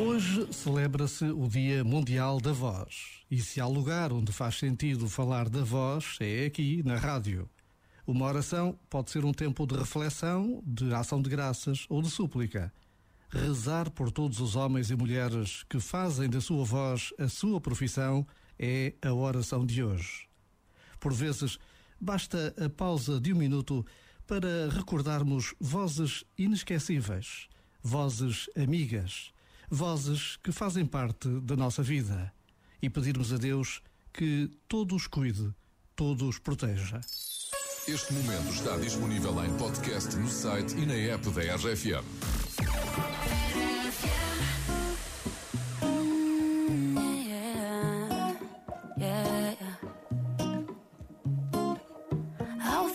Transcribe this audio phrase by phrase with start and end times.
[0.00, 3.22] Hoje celebra-se o Dia Mundial da Voz.
[3.30, 7.48] E se há lugar onde faz sentido falar da voz, é aqui, na rádio.
[8.04, 12.72] Uma oração pode ser um tempo de reflexão, de ação de graças ou de súplica.
[13.28, 18.26] Rezar por todos os homens e mulheres que fazem da sua voz a sua profissão
[18.58, 20.28] é a oração de hoje.
[20.98, 21.60] Por vezes,
[22.00, 23.86] basta a pausa de um minuto
[24.26, 27.48] para recordarmos vozes inesquecíveis,
[27.82, 29.34] vozes amigas
[29.70, 32.32] vozes que fazem parte da nossa vida
[32.80, 35.52] e pedirmos a Deus que todos cuide,
[35.96, 37.00] todos proteja.
[37.86, 42.04] Este momento está disponível em podcast no site e na app da RFM.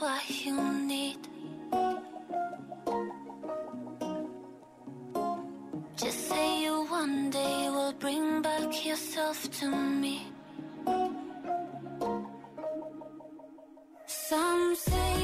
[0.00, 1.18] what you need.
[5.96, 10.22] Just say you one day will bring back yourself to me.
[14.06, 15.19] Some say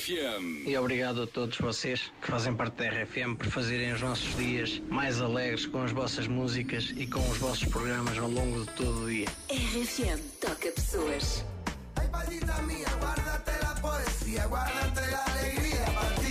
[0.00, 0.66] RFM.
[0.66, 4.80] E obrigado a todos vocês que fazem parte da RFM por fazerem os nossos dias
[4.88, 9.04] mais alegres com as vossas músicas e com os vossos programas ao longo de todo
[9.04, 9.28] o dia.
[9.50, 11.44] RFM toca pessoas.
[11.96, 16.30] Ai, minha, guarda-te a poesia, guarda-te a alegria para ti.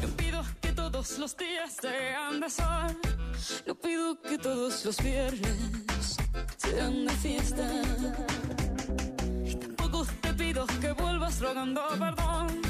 [0.00, 3.21] Yo pido que todos los días sean de sol
[3.66, 6.16] No pido que todos los viernes
[6.56, 7.68] sean de fiesta.
[9.44, 12.62] Y tampoco te pido que vuelvas rogando perdón.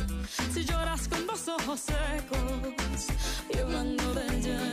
[0.53, 3.07] Si lloras con dos ojos secos
[3.53, 4.73] y hablando de ella.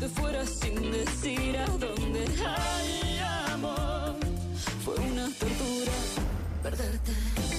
[0.00, 2.24] te fueras sin decir a dónde.
[2.42, 2.89] Hay.
[6.70, 7.49] perderte.